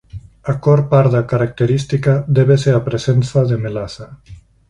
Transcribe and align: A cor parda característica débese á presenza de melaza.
A 0.53 0.53
cor 0.67 0.81
parda 0.91 1.21
característica 1.31 2.13
débese 2.37 2.69
á 2.77 2.79
presenza 2.89 3.39
de 3.49 3.57
melaza. 3.63 4.07